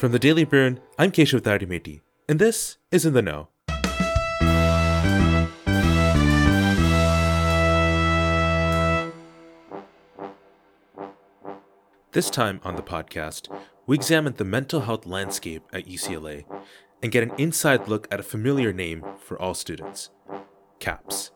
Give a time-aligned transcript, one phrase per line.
[0.00, 3.48] From the Daily Bruin, I'm Keshav Tadimeti, and this is In the Know.
[12.12, 13.54] This time on the podcast,
[13.86, 16.46] we examine the mental health landscape at UCLA
[17.02, 20.08] and get an inside look at a familiar name for all students
[20.78, 21.30] CAPS.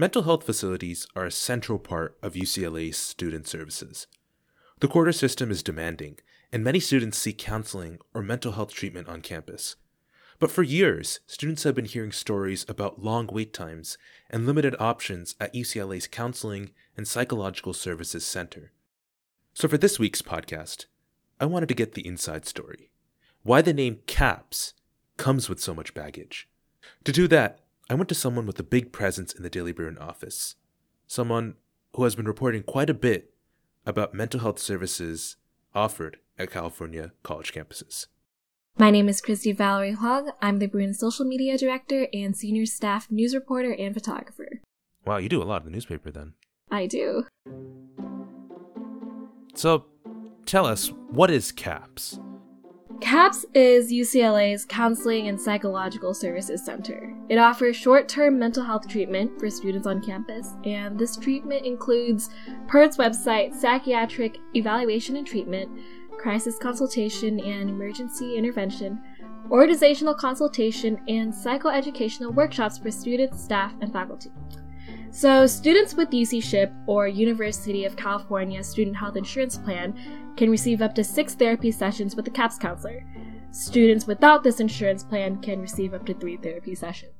[0.00, 4.06] Mental health facilities are a central part of UCLA's student services.
[4.78, 6.20] The quarter system is demanding,
[6.52, 9.74] and many students seek counseling or mental health treatment on campus.
[10.38, 13.98] But for years, students have been hearing stories about long wait times
[14.30, 18.70] and limited options at UCLA's Counseling and Psychological Services Center.
[19.52, 20.86] So for this week's podcast,
[21.40, 22.92] I wanted to get the inside story
[23.42, 24.74] why the name CAPS
[25.16, 26.48] comes with so much baggage.
[27.02, 29.96] To do that, I went to someone with a big presence in the Daily Bruin
[29.96, 30.56] office,
[31.06, 31.54] someone
[31.96, 33.32] who has been reporting quite a bit
[33.86, 35.36] about mental health services
[35.74, 38.06] offered at California college campuses.
[38.76, 40.26] My name is Christy Valerie Hogg.
[40.42, 44.60] I'm the Bruin social media director and senior staff news reporter and photographer.
[45.06, 46.34] Wow, you do a lot in the newspaper then.
[46.70, 47.24] I do.
[49.54, 49.86] So,
[50.44, 52.20] tell us, what is CAPS?
[53.00, 57.14] CAPS is UCLA's Counseling and Psychological Services Center.
[57.28, 62.30] It offers short term mental health treatment for students on campus, and this treatment includes,
[62.66, 65.70] per its website, psychiatric evaluation and treatment,
[66.18, 69.00] crisis consultation and emergency intervention,
[69.48, 74.30] organizational consultation, and psychoeducational workshops for students, staff, and faculty.
[75.10, 79.98] So, students with UC SHIP or University of California Student Health Insurance Plan
[80.36, 83.04] can receive up to six therapy sessions with a CAPS counselor.
[83.50, 87.12] Students without this insurance plan can receive up to three therapy sessions.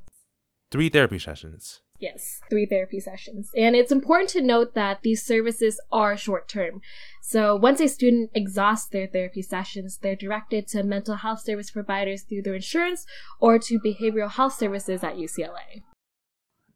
[0.70, 1.80] Three therapy sessions.
[1.98, 3.50] Yes, three therapy sessions.
[3.56, 6.80] And it's important to note that these services are short term.
[7.22, 12.22] So once a student exhausts their therapy sessions, they're directed to mental health service providers
[12.22, 13.06] through their insurance
[13.40, 15.82] or to behavioral health services at UCLA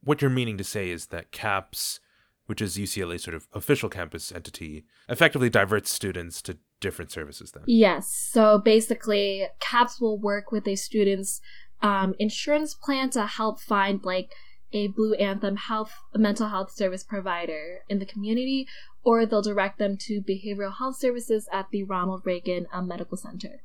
[0.02, 2.00] what you're meaning to say is that CAPS,
[2.46, 7.62] which is UCLA's sort of official campus entity, effectively diverts students to different services then.
[7.66, 8.08] Yes.
[8.32, 11.40] So basically, CAPS will work with a student's
[11.80, 14.32] um, insurance plan to help find like
[14.72, 18.66] a Blue Anthem health mental health service provider in the community,
[19.02, 23.62] or they'll direct them to behavioral health services at the Ronald Reagan um, Medical Center.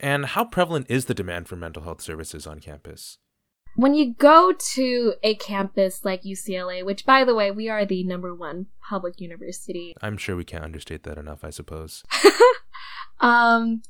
[0.00, 3.18] And how prevalent is the demand for mental health services on campus?
[3.76, 8.04] When you go to a campus like UCLA, which by the way, we are the
[8.04, 9.94] number one public university.
[10.00, 12.04] I'm sure we can't understate that enough, I suppose.
[13.20, 13.82] um,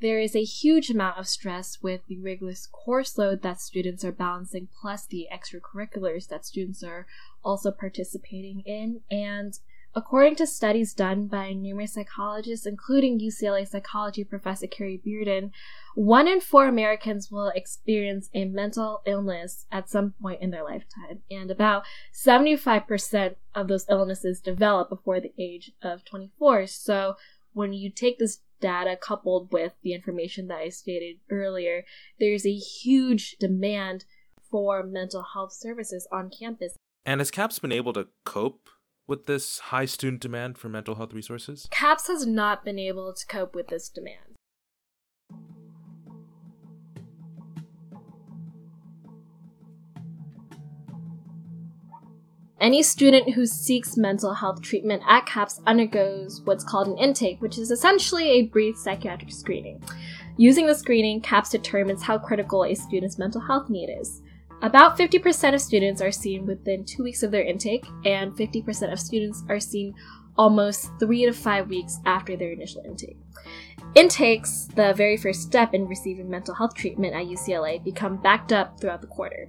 [0.00, 4.12] there is a huge amount of stress with the rigorous course load that students are
[4.12, 7.06] balancing, plus the extracurriculars that students are
[7.44, 9.00] also participating in.
[9.10, 9.58] And
[9.94, 15.50] According to studies done by numerous psychologists, including UCLA psychology professor Carrie Bearden,
[15.94, 21.20] one in four Americans will experience a mental illness at some point in their lifetime,
[21.30, 21.84] and about
[22.14, 26.66] 75% of those illnesses develop before the age of 24.
[26.66, 27.14] So,
[27.54, 31.84] when you take this data coupled with the information that I stated earlier,
[32.20, 34.04] there's a huge demand
[34.50, 36.74] for mental health services on campus.
[37.04, 38.68] And has CAPS been able to cope
[39.08, 41.66] with this high student demand for mental health resources?
[41.72, 44.36] CAPS has not been able to cope with this demand.
[52.60, 57.56] Any student who seeks mental health treatment at CAPS undergoes what's called an intake, which
[57.56, 59.80] is essentially a brief psychiatric screening.
[60.36, 64.22] Using the screening, CAPS determines how critical a student's mental health need is.
[64.60, 68.98] About 50% of students are seen within two weeks of their intake, and 50% of
[68.98, 69.94] students are seen
[70.36, 73.18] almost three to five weeks after their initial intake.
[73.94, 78.80] Intakes, the very first step in receiving mental health treatment at UCLA, become backed up
[78.80, 79.48] throughout the quarter.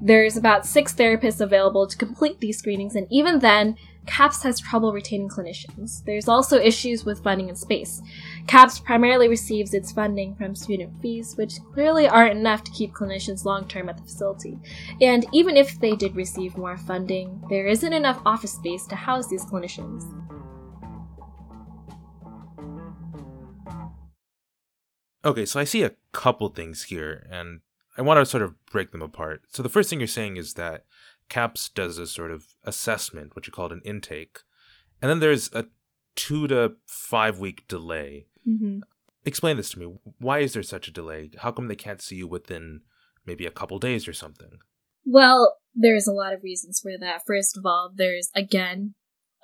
[0.00, 3.76] There's about six therapists available to complete these screenings, and even then,
[4.08, 6.02] CAPS has trouble retaining clinicians.
[6.04, 8.00] There's also issues with funding and space.
[8.46, 13.44] CAPS primarily receives its funding from student fees, which clearly aren't enough to keep clinicians
[13.44, 14.58] long term at the facility.
[15.00, 19.28] And even if they did receive more funding, there isn't enough office space to house
[19.28, 20.04] these clinicians.
[25.24, 27.60] Okay, so I see a couple things here, and
[27.98, 29.42] I want to sort of break them apart.
[29.48, 30.84] So the first thing you're saying is that
[31.28, 34.40] CAPS does a sort of assessment, what you call an intake,
[35.00, 35.66] and then there's a
[36.16, 38.26] two to five week delay.
[38.46, 38.80] Mm-hmm.
[39.24, 39.94] Explain this to me.
[40.18, 41.30] Why is there such a delay?
[41.38, 42.80] How come they can't see you within
[43.26, 44.58] maybe a couple days or something?
[45.04, 47.22] Well, there's a lot of reasons for that.
[47.26, 48.94] First of all, there's again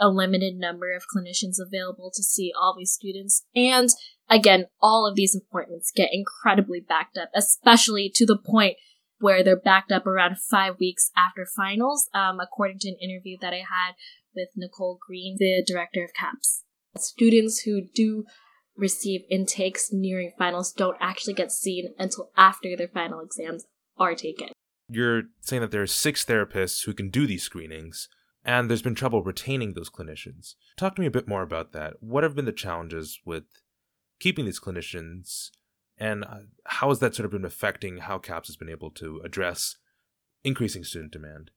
[0.01, 3.45] a limited number of clinicians available to see all these students.
[3.55, 3.89] And
[4.29, 8.77] again, all of these appointments get incredibly backed up, especially to the point
[9.19, 13.53] where they're backed up around five weeks after finals, um, according to an interview that
[13.53, 13.95] I had
[14.35, 16.65] with Nicole Green, the director of CAPS.
[16.97, 18.25] Students who do
[18.77, 23.65] receive intakes nearing finals don't actually get seen until after their final exams
[23.99, 24.49] are taken.
[24.89, 28.09] You're saying that there are six therapists who can do these screenings,
[28.45, 30.55] and there's been trouble retaining those clinicians.
[30.77, 31.95] Talk to me a bit more about that.
[32.01, 33.45] What have been the challenges with
[34.21, 35.51] keeping these clinicians,
[35.99, 39.21] and uh, how has that sort of been affecting how CAPS has been able to
[39.25, 39.77] address
[40.43, 41.51] increasing student demand?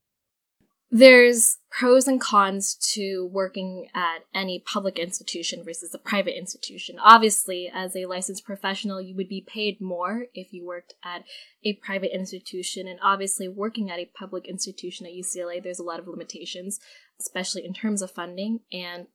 [0.89, 6.95] There's pros and cons to working at any public institution versus a private institution.
[7.03, 11.25] Obviously, as a licensed professional, you would be paid more if you worked at
[11.65, 12.87] a private institution.
[12.87, 16.79] And obviously, working at a public institution at UCLA, there's a lot of limitations,
[17.19, 18.61] especially in terms of funding.
[18.71, 19.07] And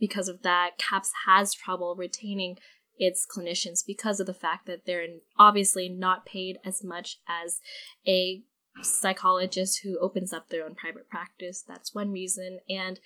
[0.00, 2.56] because of that, CAPS has trouble retaining
[3.02, 5.06] its clinicians because of the fact that they're
[5.36, 7.58] obviously not paid as much as
[8.06, 8.42] a
[8.80, 11.64] psychologist who opens up their own private practice.
[11.66, 12.60] That's one reason.
[12.70, 13.00] And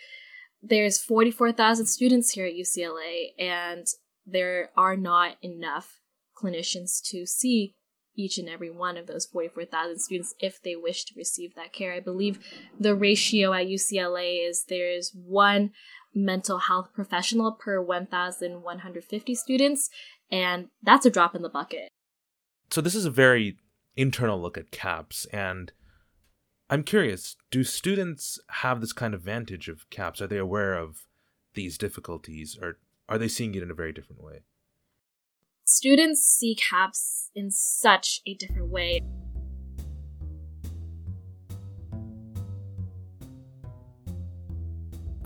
[0.63, 3.87] there's 44,000 students here at UCLA, and
[4.27, 6.01] there are not enough
[6.37, 7.75] clinicians to see
[8.15, 11.95] each and every one of those 44,000 students if they wish to receive that care.
[11.95, 12.39] I believe
[12.79, 15.73] the ratio at UCLA is there's one
[16.17, 19.91] mental health professional per 1,150 students,
[20.33, 21.91] and that's a drop in the bucket.
[22.71, 23.59] So, this is a very
[23.97, 25.73] internal look at CAPS, and
[26.69, 30.21] I'm curious do students have this kind of vantage of CAPS?
[30.23, 31.07] Are they aware of
[31.55, 32.79] these difficulties, or
[33.09, 34.41] are they seeing it in a very different way?
[35.65, 39.03] Students see CAPS in such a different way.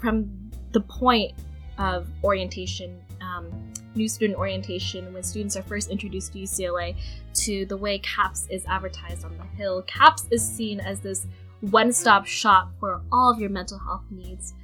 [0.00, 0.39] From
[0.72, 1.32] the point
[1.78, 3.50] of orientation, um,
[3.94, 6.96] new student orientation, when students are first introduced to UCLA,
[7.34, 9.82] to the way CAPS is advertised on the Hill.
[9.82, 11.26] CAPS is seen as this
[11.60, 14.54] one stop shop for all of your mental health needs.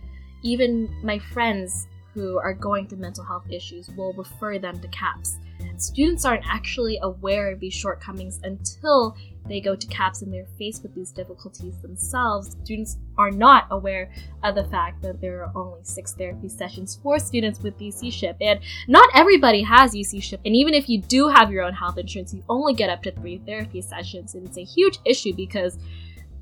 [0.42, 5.38] Even my friends who are going through mental health issues will refer them to CAPS.
[5.76, 9.14] Students aren't actually aware of these shortcomings until
[9.48, 12.56] they go to CAPS and they're faced with these difficulties themselves.
[12.64, 14.10] Students are not aware
[14.42, 18.60] of the fact that there are only six therapy sessions for students with UC-SHIP, and
[18.88, 20.40] not everybody has UC-SHIP.
[20.44, 23.12] And even if you do have your own health insurance, you only get up to
[23.12, 25.78] three therapy sessions, and it's a huge issue because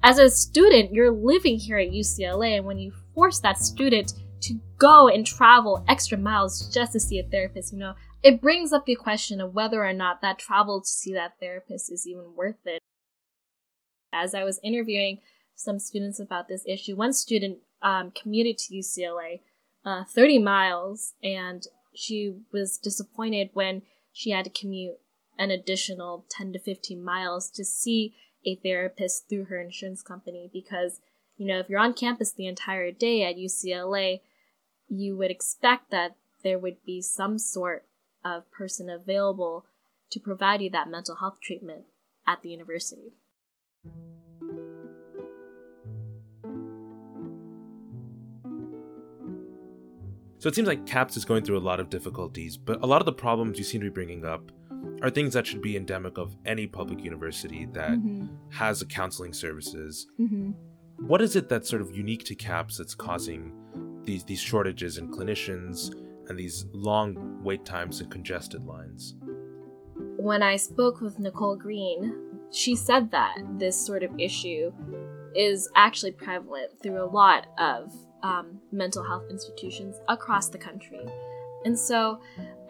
[0.03, 4.13] as a student, you're living here at UCLA, and when you force that student
[4.43, 8.73] to go and travel extra miles just to see a therapist, you know, it brings
[8.73, 12.35] up the question of whether or not that travel to see that therapist is even
[12.37, 12.83] worth it
[14.15, 15.19] as I was interviewing
[15.55, 19.41] some students about this issue, one student um, commuted to UCLA
[19.85, 23.83] uh, 30 miles, and she was disappointed when
[24.13, 24.99] she had to commute
[25.39, 28.15] an additional 10 to 15 miles to see
[28.47, 31.01] a therapist through her insurance company because,
[31.37, 34.21] you know, if you're on campus the entire day at UCLA,
[34.89, 37.87] you would expect that there would be some sort
[38.25, 39.67] of person available
[40.11, 41.85] to provide you that mental health treatment
[42.27, 43.13] at the university.
[50.45, 53.01] So it seems like CAPS is going through a lot of difficulties, but a lot
[53.01, 54.53] of the problems you seem to be bringing up
[55.01, 58.27] are things that should be endemic of any public university that mm-hmm.
[58.51, 60.07] has a counseling services.
[60.21, 60.51] Mm-hmm.
[60.99, 63.55] What is it that's sort of unique to CAPS that's causing
[64.05, 65.95] these these shortages in clinicians
[66.29, 69.15] and these long wait times and congested lines?
[69.97, 72.24] When I spoke with Nicole Green,
[72.55, 74.73] she said that this sort of issue
[75.35, 77.93] is actually prevalent through a lot of
[78.23, 81.05] um, mental health institutions across the country.
[81.65, 82.21] And so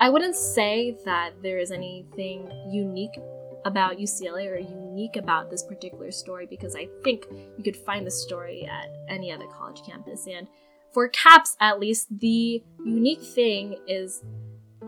[0.01, 3.17] I wouldn't say that there is anything unique
[3.65, 7.27] about UCLA or unique about this particular story because I think
[7.57, 10.27] you could find the story at any other college campus.
[10.27, 10.49] And
[10.93, 14.23] for CAPS, at least, the unique thing is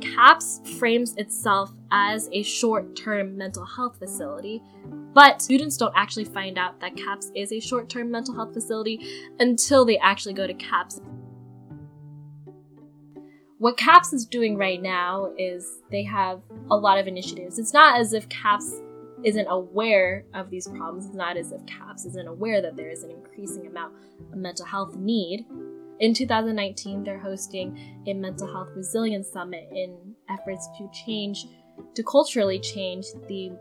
[0.00, 4.62] CAPS frames itself as a short term mental health facility,
[5.14, 9.00] but students don't actually find out that CAPS is a short term mental health facility
[9.38, 11.00] until they actually go to CAPS.
[13.58, 17.58] What CAPS is doing right now is they have a lot of initiatives.
[17.58, 18.82] It's not as if CAPS
[19.24, 23.02] isn't aware of these problems, it's not as if CAPS isn't aware that there is
[23.02, 23.94] an increasing amount
[24.30, 25.46] of mental health need
[26.00, 29.96] in 2019, they're hosting a mental health resilience summit in
[30.28, 31.46] efforts to change,
[31.94, 33.52] to culturally change the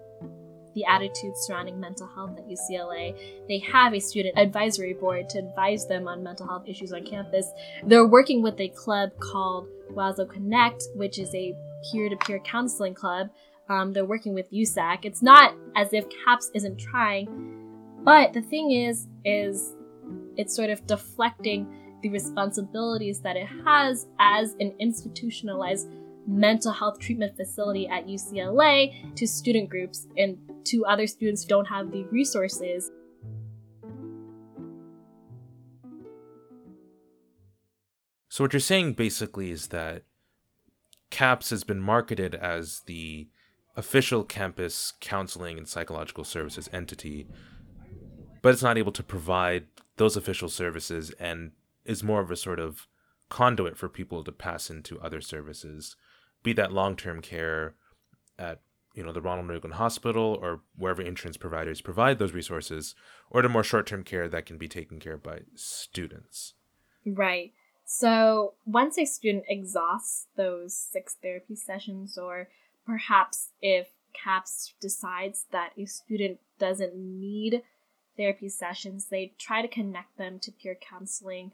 [0.75, 3.17] the attitudes surrounding mental health at UCLA.
[3.47, 7.49] They have a student advisory board to advise them on mental health issues on campus.
[7.85, 11.55] They're working with a club called Wazo Connect, which is a
[11.89, 13.29] peer to peer counseling club.
[13.69, 15.05] Um, they're working with USAC.
[15.05, 17.73] It's not as if CAPS isn't trying,
[18.03, 19.73] but the thing is, is
[20.35, 25.87] it's sort of deflecting the responsibilities that it has as an institutionalized
[26.27, 31.65] mental health treatment facility at UCLA to student groups and to other students who don't
[31.65, 32.91] have the resources.
[38.29, 40.03] So, what you're saying basically is that
[41.09, 43.29] CAPS has been marketed as the
[43.75, 47.25] official campus counseling and psychological services entity,
[48.43, 49.65] but it's not able to provide
[49.97, 51.49] those official services and
[51.85, 52.87] is more of a sort of
[53.29, 55.95] conduit for people to pass into other services,
[56.43, 57.75] be that long term care
[58.37, 58.61] at
[58.93, 62.95] you know the Ronald Reagan Hospital or wherever insurance providers provide those resources,
[63.29, 66.53] or to more short term care that can be taken care of by students.
[67.05, 67.53] Right.
[67.85, 72.49] So once a student exhausts those six therapy sessions, or
[72.85, 77.61] perhaps if CAPS decides that a student doesn't need
[78.17, 81.51] therapy sessions, they try to connect them to peer counseling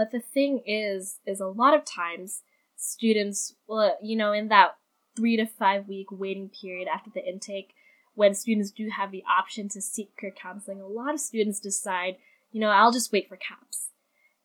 [0.00, 2.40] but the thing is, is a lot of times
[2.74, 4.78] students, well, you know, in that
[5.14, 7.74] three to five week waiting period after the intake,
[8.14, 12.16] when students do have the option to seek peer counseling, a lot of students decide,
[12.50, 13.90] you know, I'll just wait for CAPS.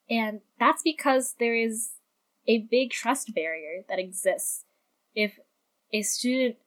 [0.10, 1.92] And that's because there is
[2.50, 4.66] a big trust barrier that exists.
[5.16, 5.40] If
[5.94, 6.58] a student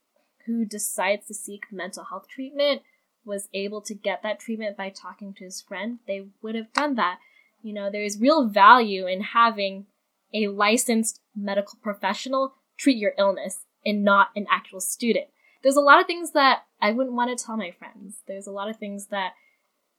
[0.46, 2.80] who decides to seek mental health treatment
[3.22, 6.94] was able to get that treatment by talking to his friend, they would have done
[6.94, 7.18] that.
[7.62, 9.86] You know, there's real value in having
[10.32, 15.26] a licensed medical professional treat your illness and not an actual student.
[15.62, 18.18] There's a lot of things that I wouldn't want to tell my friends.
[18.26, 19.32] There's a lot of things that,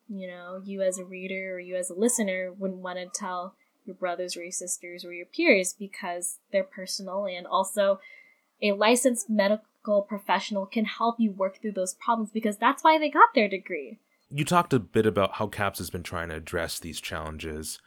[0.07, 3.55] you know, you as a reader or you as a listener wouldn't want to tell
[3.85, 7.99] your brothers or your sisters or your peers because they're personal and also
[8.61, 13.09] a licensed medical professional can help you work through those problems because that's why they
[13.09, 13.99] got their degree
[14.29, 17.79] you talked a bit about how CAPS has been trying to address these challenges,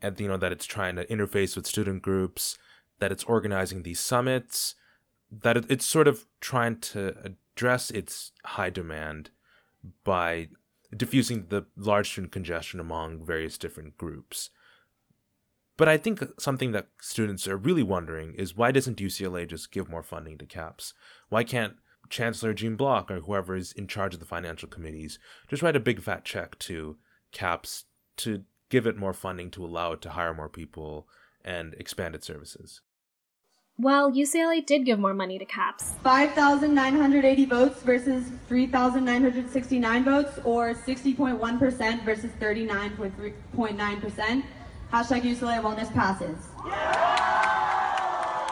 [0.00, 2.58] and you know that it's trying to interface with student groups,
[2.98, 4.74] that it's organizing these summits,
[5.30, 9.30] that it's sort of trying to address its high demand
[10.04, 10.48] by
[10.96, 14.50] diffusing the large student congestion among various different groups.
[15.76, 19.90] But I think something that students are really wondering is why doesn't UCLA just give
[19.90, 20.94] more funding to CAPS?
[21.28, 21.74] Why can't
[22.08, 25.80] Chancellor Gene Block or whoever is in charge of the financial committees just write a
[25.80, 26.96] big fat check to
[27.32, 27.84] CAPS
[28.18, 31.08] to give it more funding to allow it to hire more people
[31.44, 32.80] and expand its services.
[33.78, 35.92] Well, UCLA did give more money to CAPS.
[36.02, 44.42] 5,980 votes versus 3,969 votes, or 60.1% versus 39.9%.
[44.90, 46.38] Hashtag UCLA Wellness passes.
[46.66, 47.15] Yeah!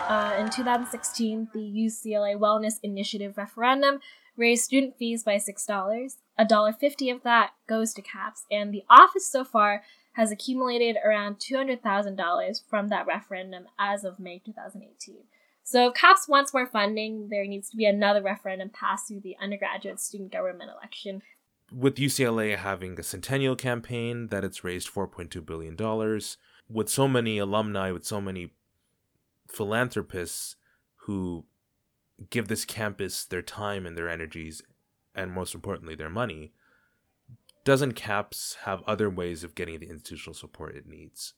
[0.06, 4.00] Uh, in 2016, the UCLA Wellness Initiative referendum
[4.36, 5.66] raised student fees by $6.
[5.66, 9.82] $1.50 of that goes to CAPS, and the office so far
[10.12, 15.24] has accumulated around $200,000 from that referendum as of May 2018.
[15.62, 19.36] So if CAPS wants more funding, there needs to be another referendum passed through the
[19.40, 21.22] undergraduate student government election.
[21.72, 26.20] With UCLA having a centennial campaign that it's raised $4.2 billion,
[26.68, 28.50] with so many alumni, with so many
[29.54, 30.56] philanthropists
[31.06, 31.44] who
[32.30, 34.62] give this campus their time and their energies
[35.14, 36.52] and most importantly their money
[37.64, 41.32] doesn't caps have other ways of getting the institutional support it needs?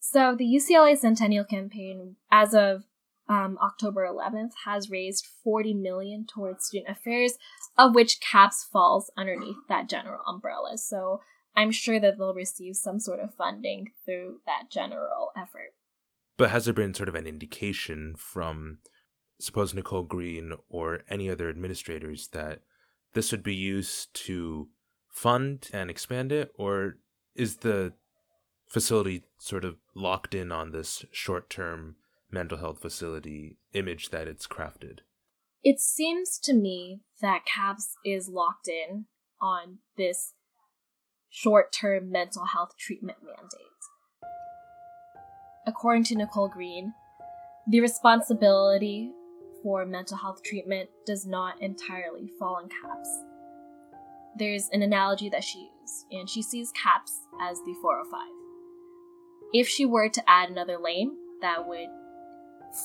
[0.00, 2.84] So the ucla centennial campaign as of
[3.26, 7.38] um, october 11th has raised 40 million towards student affairs
[7.78, 10.76] of which caps falls underneath that general umbrella.
[10.76, 11.20] So
[11.56, 15.72] i'm sure that they'll receive some sort of funding through that general effort
[16.36, 18.78] but has there been sort of an indication from,
[19.40, 22.60] suppose, Nicole Green or any other administrators that
[23.12, 24.68] this would be used to
[25.08, 26.52] fund and expand it?
[26.56, 26.98] Or
[27.34, 27.92] is the
[28.68, 31.96] facility sort of locked in on this short term
[32.30, 35.00] mental health facility image that it's crafted?
[35.62, 39.06] It seems to me that CAPS is locked in
[39.40, 40.32] on this
[41.30, 43.73] short term mental health treatment mandate
[45.66, 46.94] according to Nicole Green,
[47.66, 49.12] the responsibility
[49.62, 53.22] for mental health treatment does not entirely fall on CAPS.
[54.36, 58.20] There's an analogy that she used, and she sees CAPS as the 405.
[59.52, 61.88] If she were to add another lane, that would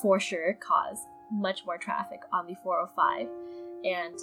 [0.02, 1.00] for sure cause
[1.32, 3.28] much more traffic on the 405
[3.84, 4.18] and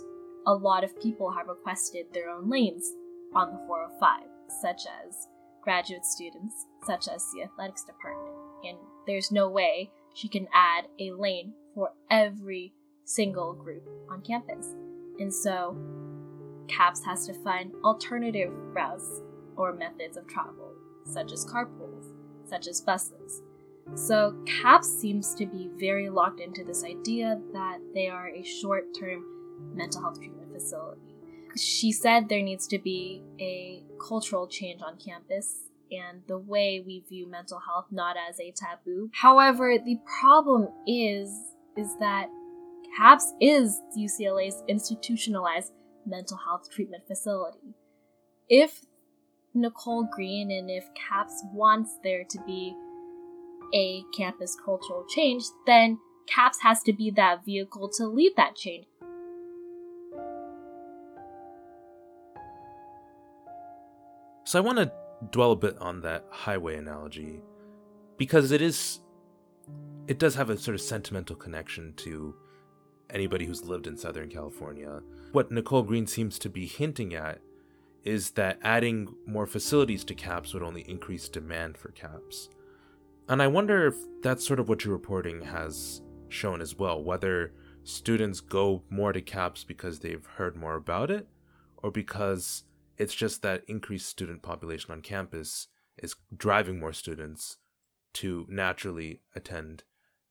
[0.46, 2.88] a lot of people have requested their own lanes
[3.34, 5.28] on the 405, such as
[5.62, 8.35] graduate students, such as the athletics department.
[8.64, 12.72] And there's no way she can add a lane for every
[13.04, 14.74] single group on campus.
[15.18, 15.76] And so
[16.68, 19.22] CAPS has to find alternative routes
[19.56, 20.72] or methods of travel,
[21.04, 22.12] such as carpools,
[22.48, 23.42] such as buses.
[23.94, 28.86] So CAPS seems to be very locked into this idea that they are a short
[28.98, 29.24] term
[29.74, 31.00] mental health treatment facility.
[31.56, 37.04] She said there needs to be a cultural change on campus and the way we
[37.08, 39.10] view mental health not as a taboo.
[39.12, 41.30] However, the problem is
[41.76, 42.28] is that
[42.96, 45.72] CAPS is UCLA's institutionalized
[46.06, 47.74] mental health treatment facility.
[48.48, 48.86] If
[49.54, 52.74] Nicole Green and if CAPS wants there to be
[53.74, 58.86] a campus cultural change, then CAPS has to be that vehicle to lead that change.
[64.44, 64.92] So I want to
[65.30, 67.40] dwell a bit on that highway analogy
[68.16, 69.00] because it is
[70.06, 72.34] it does have a sort of sentimental connection to
[73.10, 75.00] anybody who's lived in Southern California.
[75.32, 77.40] What Nicole Green seems to be hinting at
[78.04, 82.48] is that adding more facilities to CAPS would only increase demand for CAPS.
[83.28, 87.52] And I wonder if that's sort of what your reporting has shown as well, whether
[87.82, 91.26] students go more to CAPS because they've heard more about it,
[91.78, 92.62] or because
[92.98, 97.56] it's just that increased student population on campus is driving more students
[98.14, 99.84] to naturally attend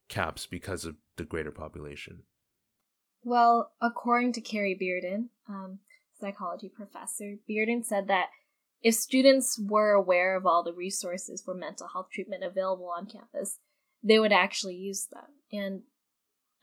[0.10, 2.24] CAPS because of the greater population.
[3.24, 5.80] Well, according to Carrie Bearden, um,
[6.20, 8.28] psychology professor, Bearden said that
[8.82, 13.60] if students were aware of all the resources for mental health treatment available on campus,
[14.04, 15.26] they would actually use them.
[15.52, 15.82] And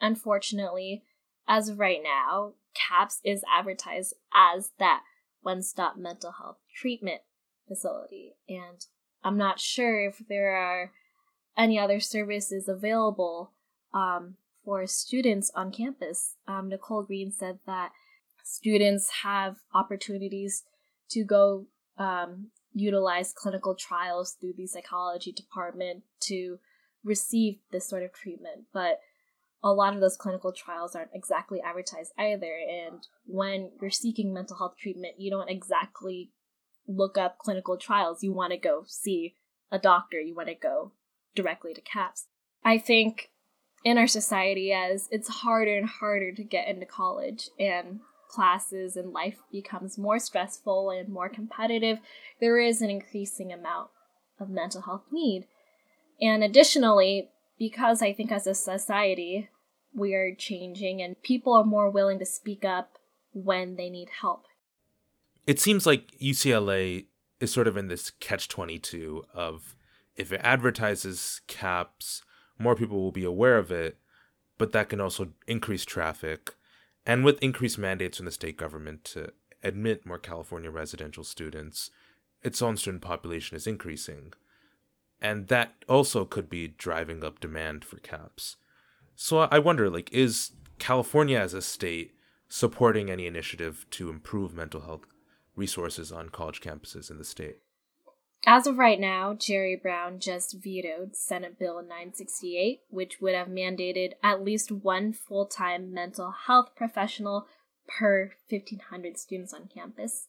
[0.01, 1.03] unfortunately,
[1.49, 5.03] as of right now, CAPS is advertised as that
[5.43, 7.23] one stop mental health treatment
[7.69, 8.35] facility.
[8.49, 8.85] And
[9.23, 10.93] I'm not sure if there are
[11.57, 13.53] any other services available
[13.93, 16.37] um, for students on campus.
[16.49, 17.93] Um, Nicole Green said that
[18.43, 20.65] students have opportunities
[21.11, 21.67] to go
[21.99, 26.59] um, utilize clinical trials through the psychology department to
[27.05, 28.65] receive this sort of treatment.
[28.73, 29.01] But
[29.63, 32.57] a lot of those clinical trials aren't exactly advertised either.
[32.69, 36.31] And when you're seeking mental health treatment, you don't exactly
[36.87, 38.23] look up clinical trials.
[38.23, 39.37] You want to go see
[39.71, 40.93] a doctor, you want to go
[41.35, 42.27] directly to CAPS.
[42.65, 43.31] I think
[43.85, 49.13] in our society, as it's harder and harder to get into college and classes and
[49.13, 51.99] life becomes more stressful and more competitive,
[52.41, 53.91] there is an increasing amount
[54.41, 55.47] of mental health need.
[56.21, 59.49] And additionally, because I think as a society,
[59.95, 62.99] we are changing and people are more willing to speak up
[63.33, 64.47] when they need help.
[65.47, 67.07] It seems like UCLA
[67.41, 69.77] is sort of in this catch 22 of
[70.17, 72.23] if it advertises caps,
[72.59, 73.99] more people will be aware of it,
[74.59, 76.55] but that can also increase traffic
[77.05, 81.91] and with increased mandates from the state government to admit more California residential students,
[82.43, 84.33] its own student population is increasing.
[85.21, 88.57] And that also could be driving up demand for CAPS.
[89.15, 92.13] So I wonder, like, is California as a state
[92.49, 95.07] supporting any initiative to improve mental health
[95.57, 97.59] resources on college campuses in the state?
[98.45, 104.15] As of right now, Jerry Brown just vetoed Senate Bill 968, which would have mandated
[104.23, 107.47] at least one full time mental health professional
[107.87, 110.27] per 1,500 students on campus.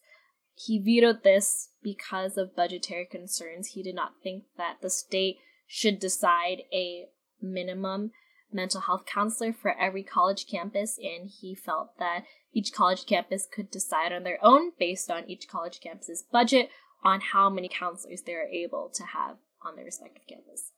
[0.54, 3.68] He vetoed this because of budgetary concerns.
[3.68, 7.08] He did not think that the state should decide a
[7.42, 8.12] minimum
[8.54, 13.70] mental health counselor for every college campus, and he felt that each college campus could
[13.70, 16.70] decide on their own based on each college campus's budget
[17.02, 20.72] on how many counselors they're able to have on their respective campus.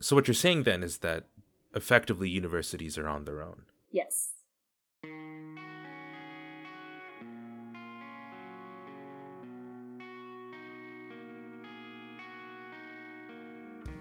[0.00, 1.24] So, what you're saying then is that
[1.74, 3.62] effectively universities are on their own?
[3.90, 4.32] Yes.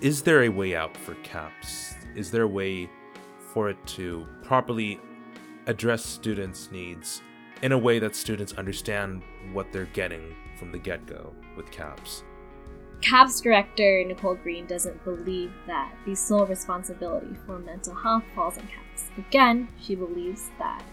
[0.01, 1.95] Is there a way out for CAPS?
[2.15, 2.89] Is there a way
[3.53, 4.99] for it to properly
[5.67, 7.21] address students' needs
[7.61, 12.23] in a way that students understand what they're getting from the get go with CAPS.
[13.01, 18.67] CAPS director Nicole Green doesn't believe that the sole responsibility for mental health falls on
[18.67, 19.09] CAPS.
[19.17, 20.83] Again, she believes that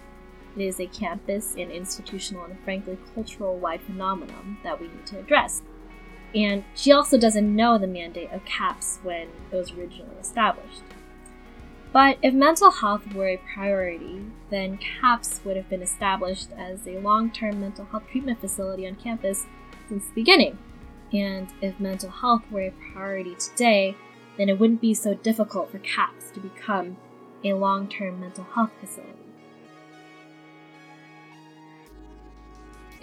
[0.55, 5.19] it is a campus and institutional and frankly cultural wide phenomenon that we need to
[5.19, 5.61] address.
[6.35, 10.81] And she also doesn't know the mandate of CAPS when it was originally established.
[11.91, 16.97] But if mental health were a priority, then CAPS would have been established as a
[16.99, 19.45] long term mental health treatment facility on campus
[19.87, 20.57] since the beginning.
[21.13, 23.95] And if mental health were a priority today,
[24.37, 26.97] then it wouldn't be so difficult for CAPS to become
[27.43, 29.22] a long term mental health facility.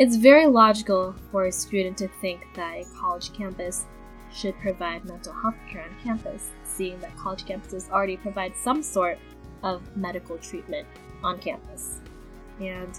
[0.00, 3.84] It's very logical for a student to think that a college campus
[4.32, 9.18] should provide mental health care on campus, seeing that college campuses already provide some sort
[9.62, 10.88] of medical treatment
[11.22, 12.00] on campus.
[12.60, 12.98] And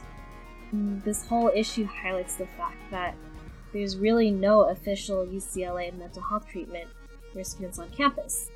[1.04, 3.16] this whole issue highlights the fact that
[3.74, 6.88] there's really no official UCLA mental health treatment
[7.34, 8.52] for students on campus.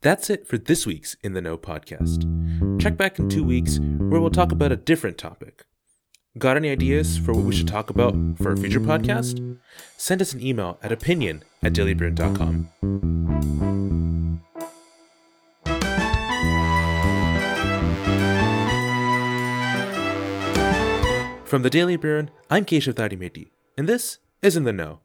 [0.00, 2.22] That's it for this week's In the Know podcast.
[2.80, 5.64] Check back in two weeks where we'll talk about a different topic.
[6.38, 9.58] Got any ideas for what we should talk about for a future podcast?
[9.96, 12.68] Send us an email at opinion at dailybruin.com.
[21.44, 25.00] From the Daily Bruin, I'm Keshav Tadimeti, and this is In the Know.